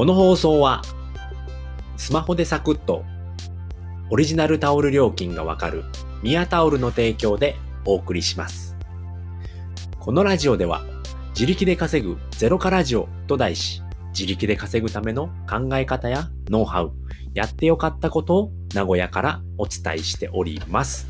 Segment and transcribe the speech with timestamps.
[0.00, 0.80] この放送は、
[1.98, 3.04] スマホでサクッと
[4.08, 5.84] オリジナルタオル料金がわかる
[6.22, 8.78] ミヤタオルの提供でお送りします。
[9.98, 10.80] このラジオでは、
[11.34, 13.82] 自力で稼ぐゼロカラジオと題し、
[14.18, 16.92] 自力で稼ぐための考え方やノウハウ、
[17.34, 21.08] やってよかったことを名古屋からお伝えしております。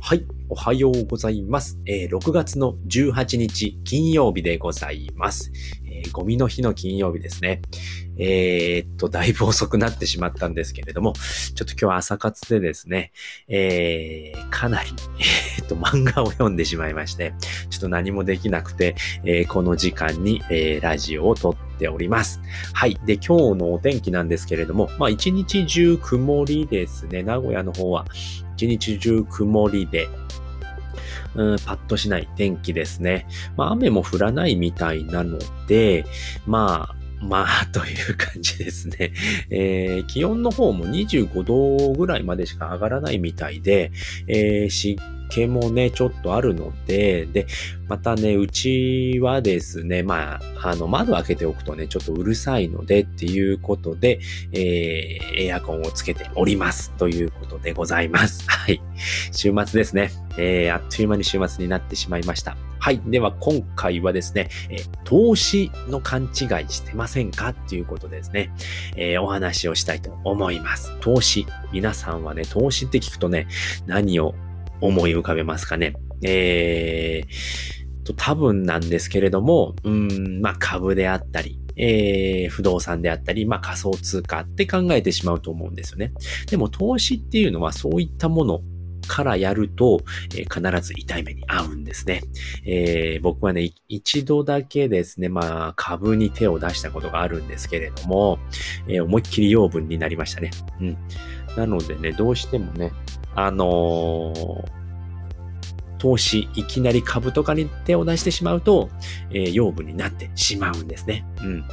[0.00, 1.78] はい、おはようございます。
[1.84, 5.52] えー6月の18日金曜日でございます。
[6.06, 7.62] ーゴミの日の金曜日ですね。
[8.18, 11.14] えーっと、だいぶ遅くなってしまったんですけれども、
[11.54, 13.12] ちょっと今日は朝活でですね、
[13.48, 17.32] えーかなり、えーっと、漫画を読んでしまいまして、
[17.70, 22.40] ちょっと何もできなくて、えーこの時間に、えーラジオを撮っております。
[22.74, 22.98] はい。
[23.06, 27.22] で、今日のお天気なんですけれども、まあ、一日中曇りですね。
[27.22, 28.04] 名古屋の方は、
[28.56, 30.08] 一日中曇りで、
[31.34, 33.26] うん、パッとしない天気ですね。
[33.56, 36.04] まあ、雨も降らないみたいなので、
[36.46, 39.12] まあ、まあ、という感じですね。
[39.50, 43.92] えー気温の方も25度ぐらいまでしか上がらないみたいで、
[44.26, 45.00] えー湿
[45.30, 47.46] 気もね、ちょっとあるので、で、
[47.88, 54.20] またね、うちはですね、まあ、あの、窓開けておくとね、ちょっとうるさいのでっていうことで、
[54.52, 56.90] えーエアコンをつけております。
[56.98, 58.44] ということでございます。
[58.50, 58.80] はい。
[59.32, 60.10] 週末ですね。
[60.36, 62.56] えーあっという間に週末になってしまいました。
[62.78, 63.00] はい。
[63.06, 66.28] では、今回はですね、えー投資の勘違い
[66.68, 68.50] してませんかっていうことですね、
[68.96, 70.92] えーお話をしたいと思います。
[71.00, 71.46] 投資。
[71.72, 73.46] 皆さんはね、投資って聞くとね、
[73.86, 74.34] 何を
[74.80, 75.94] 思い浮かべますかね。
[76.22, 86.12] えーと、多分なんですけれども、うん、まあ株であったり、えー不動産であったり、まあ仮想通貨って考えてしまうと思うんですよね。
[86.50, 88.60] でも投資っていうのはそういったもの
[89.06, 90.00] からやると、
[90.36, 92.22] えー必ず痛い目に遭うんですね。
[92.64, 98.38] えー僕はね、一度だけですね、まあ株に手を出したことがあるんですけれども、
[98.88, 100.50] えー思いっきり養分になりましたね。
[100.80, 100.96] うん。
[101.56, 102.92] なのでね、どうしてもね、
[103.34, 104.80] あのー
[106.00, 108.88] 投資、いきなり株とかに手を出してしまうと、
[109.30, 111.26] えー養分になってしまうんですね。
[111.42, 111.64] うん。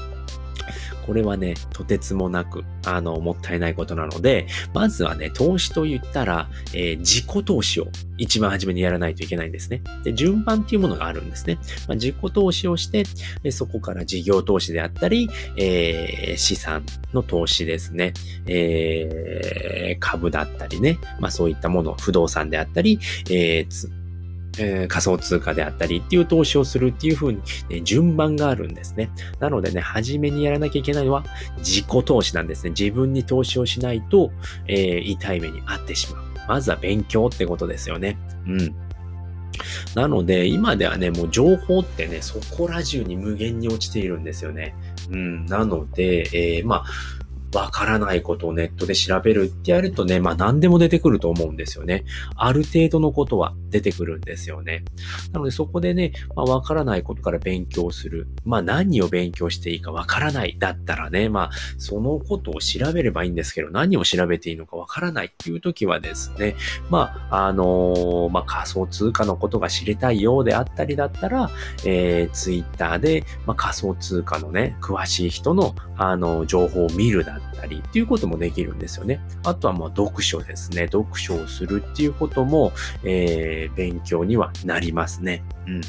[1.05, 7.87] これはね、とてつもなく、あの、もったいないことなので、まずはね、投資と言ったら、えー自己投資を
[8.17, 9.81] 一番初めにやらないといけないんですね。
[10.03, 11.57] で、順番っていうものがあるんですね。
[11.87, 13.03] まあ、自己投資をして、
[13.43, 18.13] でそこから事業投資であったり、えー資産の投資ですね。
[18.47, 20.97] えー株だったりね。
[21.19, 24.06] まあそういったもの、不動産であったり、えー
[24.59, 29.09] えー仮想通貨であったりっていう投資をするっていう風に、ね、順番があるんですね。
[29.39, 31.23] なのでね、初めにやらなきゃいけないのは
[31.59, 32.71] 自己投資なんですね。
[32.71, 34.31] 自分に投資をしないと、
[34.67, 36.23] えー痛い目に遭ってしまう。
[36.47, 38.17] まずは勉強ってことですよね。
[38.45, 38.75] うん。
[39.95, 44.75] なので、今ではね、もう情報ってね、そこら中に無限に落ちているんですよね。
[45.09, 45.45] うん。
[45.45, 46.85] なので、えーまあ、
[47.57, 52.03] わからないことをネットで調べるってやるとね、まあ何でも出てくると思うんですよね。
[52.35, 54.83] ある程度のことは出てくるんですよね。
[55.33, 58.27] なのでそこでね、まあわからないことから勉強する。
[58.45, 66.55] まあ何を勉強していいかわからないだったらね、まあそのことを調べればいいんですけど、何を調べていいのかわからないっていう時はですね、
[66.89, 71.49] まあ、あのーまあ仮想通貨のことが知りたいようであったりだったら、
[71.85, 79.21] えー、ツイッターで、まあ、仮想通貨のね、詳しい人の、あの、情報を見るだったりっていうこともできるんですよね。
[79.43, 80.83] あとは、まあ、読書ですね。
[80.91, 82.71] 読書をするっていうことも、
[83.03, 85.43] えー、勉強にはなりますね。
[85.67, 85.81] うん。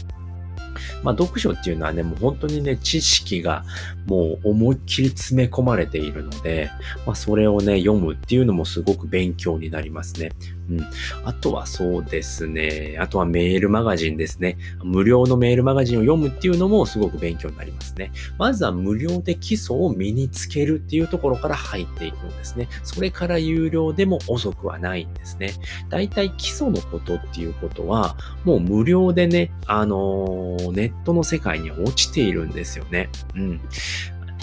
[1.03, 3.65] まあ、読書っていうのはね、もう本当にね、知識が
[4.07, 6.71] もう思いっきり詰め込まれているので、
[7.07, 10.31] まあ、それをね、読むっていうのもすごく勉強になりますね。
[10.71, 10.81] うん。
[11.25, 12.97] あとはそうですね。
[13.01, 14.59] あとはメールマガジンですね。
[14.83, 18.13] 無料のメールマガジンを読むっていうのもすごく勉強になりますね。
[18.39, 22.69] まずは無料で基礎を身につけるっていうところから入っていくんですね。
[22.83, 25.53] それから有料でも遅くはないんですね。
[25.89, 33.09] だいたい基礎のことっていうことは、もう無料でね、あのーネットの世界に落ちているんですよね。
[33.35, 33.61] うん。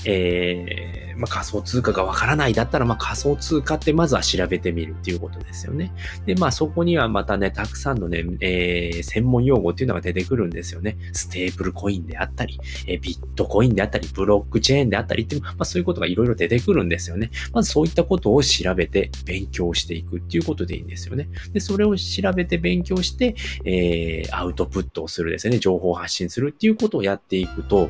[0.05, 5.93] えーまあ、仮想通貨がわからないだったら、まあ、仮想通貨ってまずは調べてみるっていうことですよね。
[6.25, 10.97] で、まあ、そこにはまたね、たくさんのね、えー専門用語っていうのが出てくるんですよね。
[11.13, 17.29] ステープルコインであったり、えービットコインであったり、ブロックチェーンであったりっていう、まあ、そういうことがいろいろ出てくるんですよね。
[17.53, 21.29] まずそういったことを調べて勉強していくっていうことでいいんですよね。
[21.53, 27.89] で、それを調べて勉強して、えーアウトプットをするですね、情報を発信するっていうことをやっていくと、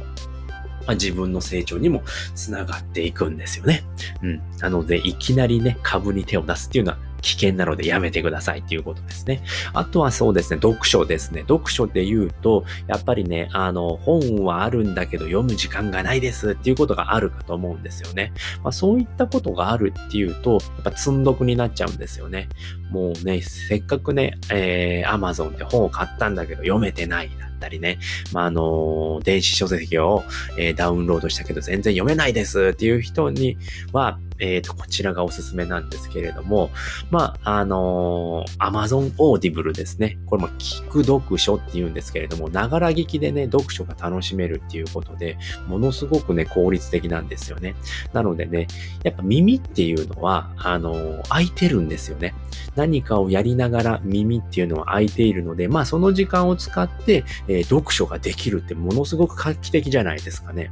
[0.85, 2.03] まあ、自分の成長にも
[2.33, 3.83] つながっていくんですよね。
[4.21, 4.41] うん。
[4.59, 9.41] なので、いきなりね、株に手を出すっていうのは危険なのでやめてくださいっていうことですね。
[9.73, 11.41] あとはそうですね、読書ですね。
[11.41, 18.31] 読書で言うと、やっぱりね、あの、本はあるんだけど読む時間がないですっていうことがあるかと思うんですよね。
[18.63, 22.47] まあそういったことがあるっていうと、やっぱ積んどくになっちゃうんですよね。
[22.91, 27.99] もうね、せっかくね、えー、Amazon で本を買ったんだけど読めてないだったりね、
[28.31, 30.23] まあ、あの、電子書籍を、
[30.57, 33.57] えー、ダウンロードしたけど全然読めないですっていう人に
[33.91, 36.69] は、えっ、ー、と、こちらがおすすめなんですけれども、
[37.09, 40.17] まあ、あのー、Amazon Audible ですね。
[40.25, 47.75] これも聞く読書って言うんですけれども、ながら聞きでね、読書が楽しめるっていうことで、ものすごくね、効率的なんですよね。
[48.13, 48.67] なのでね、
[49.03, 52.35] やっぱ耳っていうのは、あのー、空いてるんですよね。
[52.75, 60.71] 何かをやりながら耳っていうのは空いているので、まあその時間を使って、えー、読書ができるってものすごく画期的じゃないですかね。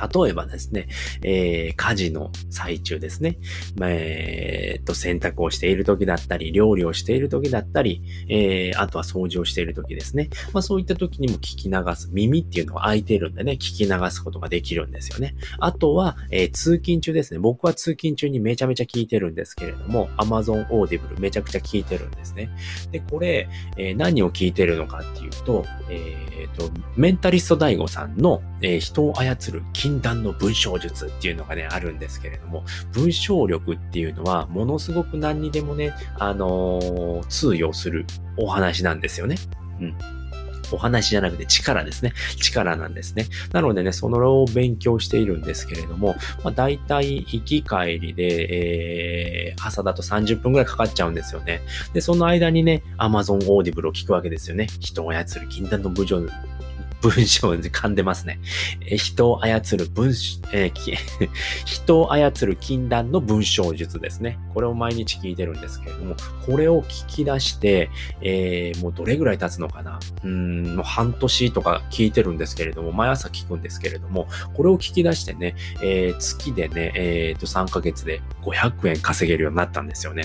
[0.00, 0.88] 例えばですね、
[1.22, 3.38] えー、家事の最中ですね。
[3.80, 10.30] えー、っと、洗濯をしている時だったり、料理をしている時だったり、えー、あとは掃除をしている時ですね。
[10.52, 12.10] まあそういった時にも聞き流す。
[12.12, 15.34] 耳っていうのは空いてるんでね、聞き流すことができるんですよね。
[15.58, 17.40] あとは、えー、通勤中ですね。
[17.40, 22.50] 僕は通勤中にめちゃめちゃ聞いてるんですけれども、Amazon Audible めちゃくちゃ聞いてるんですね。
[22.90, 32.62] で、これ、えー、何を聞いてるのかっていうと、えっ、と、メンタリスト DAIGO さんの、えー、人を操る禁断の文章術っていうのがね、あるんですけれども、
[32.92, 38.04] 文章力っていうのは、ものすごく何にでもね、あのー、通用する
[38.36, 39.36] お話なんですよね。
[39.80, 39.96] うん。
[40.70, 42.12] お話じゃなくて力ですね。
[42.36, 43.28] 力なんですね。
[43.54, 51.62] なのでね、そのを勉強しているんですけれども、まあ、大体行き帰りで、えー、朝だと30分くらいかかっちゃうんですよね。
[51.94, 54.66] で、その間にね、Amazon Audible を聞くわけですよね。
[54.80, 56.20] 人を操る禁断の文章
[57.00, 58.40] 文章で噛んでますね。
[58.86, 60.08] え人を操る文、
[60.52, 60.72] えー、
[61.64, 64.38] 人を操る禁断の文章術ですね。
[64.54, 67.90] これを毎日聞いてるんですけれども、これを聞き出して、
[68.20, 80.24] えー、もうどれぐらい経つのかなうん、もう半年とか聞いてるんですけれども、毎朝聞くんですけれども、これを聞き出してね、えー、月でね、えっ、と、3ヶ月で500円稼げるようになったんですよね。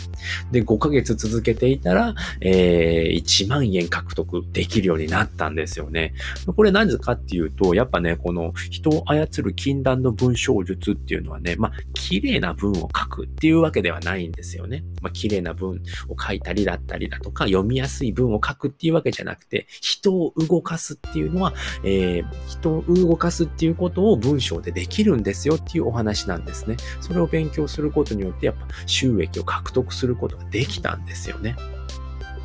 [0.51, 6.13] で、5ヶ月続けていたら、え、1万円獲得できるようになったんですよね。
[6.55, 14.85] ここれ何ですかっていうと、やっぱね、この人を操る禁断の文章術っていうのはね、まあ、綺麗な文を書くっていうわけではないんですよね。
[15.01, 26.77] まあ、綺麗な文を書いたりだったりだとか、読みやすい文を書くっていうわけじゃなくて、人を動かすっていうのは、えー、人を動かすっていうことを文章でできるんですよっていうお話なんですね。
[27.01, 31.57] それを勉強することによって、やっぱ収益を獲得することができたんですよね。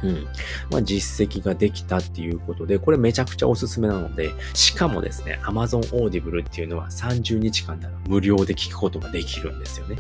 [0.03, 0.25] うん。
[0.71, 9.97] まあ、実績ができたっていうことで、これめちゃくちゃおすすめなので、しかもですね、Amazon Audible っていうのは30日間なら無料で聞くことができるんですよね。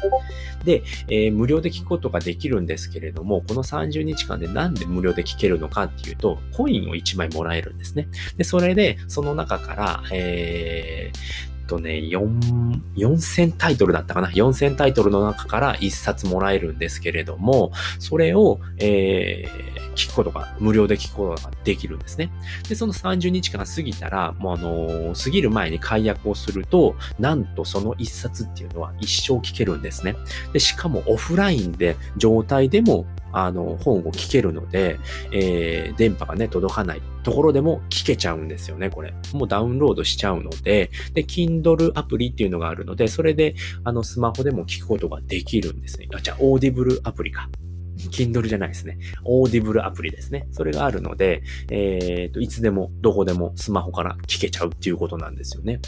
[0.65, 8.09] で、えー、無料で聞くことができるんですけれども、この30日間でなんで無料で聞けるのかっていうと、コインを1枚もらえるんですね。
[8.37, 17.70] で、それで、その中から、えー、とね、4、4000タイトルだったかな ?4000 タイトルの中から1冊もらえるんですけれども、
[18.00, 22.32] それを、えー、聞くことが、無料で聞くことができるんですね。
[22.69, 30.17] で、その30日間過ぎたら、もうあのー、過ぎる前に解約をすると、なんとその1冊っていうのは一生聞けるんですね。
[30.53, 34.99] で、しかもオフラインで状態でもあの、本を聞けるので、
[35.32, 39.13] えー、電波がね、届かないところでも聞けちゃうんですよね、これ。
[39.35, 43.55] もうダウンロードしちゃうので、で、Kindle アプリっていうのがあるので、それで、
[43.85, 46.08] あの、スマホでも聞くことができるんですね。
[46.15, 47.51] あ、じゃあ、Audible アプリか。
[47.99, 48.99] Kindle じゃないですね。
[49.25, 50.49] オーディブルアプリですね。
[50.53, 55.81] それがあるので、えっ、ー、と、いつでも、どこでもスマホから聞けちゃうっていうことなんですよね。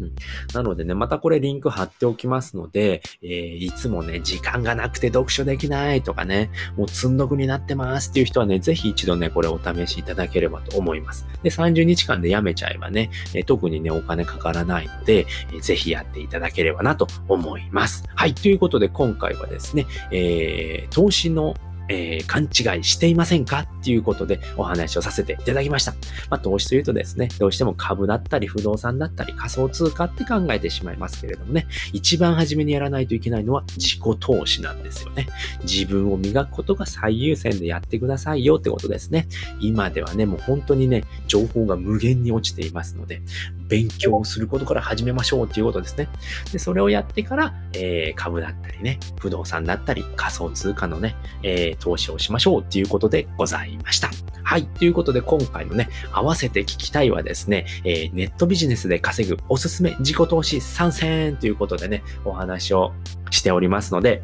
[0.00, 0.12] うん、
[0.54, 11.26] なのでね、またこれリンク貼っておきますので、えー、いつもね、時間がなくて読書できないとかね、もう積んどくになってますっていう人はね、ぜひ一度ね、これお試しいただければと思います。
[11.42, 18.04] で、30日間でやめちゃえばね、えー、特にね、お金かからないので、えー、ぜひやっていただければなと思います。
[18.14, 21.54] はい、ということで今回はですね、えー、投資の
[21.88, 25.92] えー、勘違いしていませんかっていうことでお話をさせていただきました。
[26.30, 35.26] まあ、投資というとですね、どうしても株だったり不動産だったり仮想通貨って考えてしまいますけれどもね、一番初めにやらないといけないのは自己投資なんですよね。
[35.62, 39.28] 自分を磨くことが最優先でやってくださいよってことですね。
[39.60, 43.22] 今ではね、もう本当にね、情報が無限に落ちていますので、
[43.68, 46.08] 勉強をすることから始めましょうっていうことですね。
[46.52, 54.10] で、それをやってから、えー、株だったりね、不動産だったり、仮想通貨のね、えー、投資をしましょうっていうことでございました。
[54.42, 54.66] はい。
[54.66, 62.92] ということで、今回のね、合わせて聞きたいはですね、えー、ネットビジネスで稼ぐおすすめ自己投資参戦ということでね、お話を
[63.30, 64.22] しておりますので、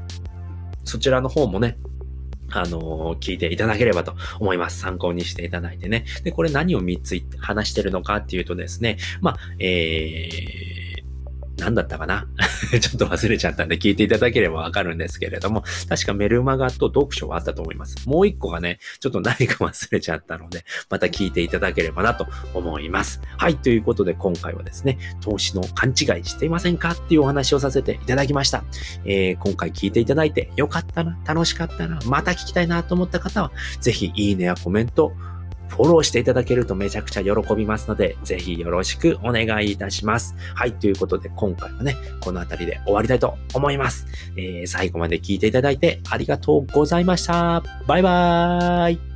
[0.84, 1.76] そちらの方もね、
[2.50, 4.78] あの、聞いていただければと思います。
[4.78, 6.04] 参考にしていただいてね。
[6.22, 10.81] で、これ何を3つ話してるのかっていうとですね、まあ、えー、
[11.62, 12.26] 何だったかな？
[12.72, 18.08] ちょっと忘れちゃったんで聞いていただければわかるんですけれども、確かメルマガと読書はあったと思います。
[18.08, 23.20] もう一個がね、ちょっと何か忘れちゃったので、また聞いていただければなと思います。
[23.36, 28.64] はい、ということで今回はですね、投資の勘違いしていませんかっていうお話をさせていただきました。
[29.04, 35.12] えー、今回聞いていただいてよかったな、楽しかったな、また聞きたいなと思った方は、ぜひいいねやコメント、
[35.72, 40.34] フォローしていただけるとめちゃくちゃ喜びますので、ぜひよろしくお願いいたします。
[40.54, 44.06] はい、ということで今回はね、この辺りで終わりたいと思います。
[44.36, 47.62] えー、最後まで聞いていただいてありがとうございました。
[47.86, 49.11] バイバーイ。